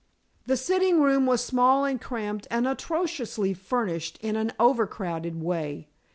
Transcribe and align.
The 0.47 0.57
sitting 0.57 0.99
room 0.99 1.27
was 1.27 1.45
small 1.45 1.85
and 1.85 2.01
cramped, 2.01 2.47
and 2.49 2.67
atrociously 2.67 3.53
furnished 3.53 4.17
in 4.23 4.35
an 4.35 4.51
overcrowded 4.59 5.43
way. 5.43 5.89